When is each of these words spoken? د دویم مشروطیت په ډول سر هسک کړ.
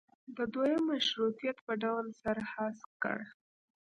د 0.35 0.37
دویم 0.53 0.83
مشروطیت 0.91 1.57
په 1.65 1.73
ډول 1.83 2.05
سر 2.21 2.37
هسک 2.51 2.87
کړ. 3.03 3.19